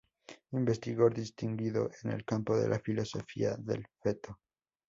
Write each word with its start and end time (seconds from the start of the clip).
Investigador 0.53 1.13
distinguido 1.13 1.91
en 2.01 2.09
el 2.11 2.25
campo 2.25 2.57
de 2.57 2.67
la 2.67 2.79
fisiología 2.79 3.55
del 3.55 3.85
feto. 4.01 4.39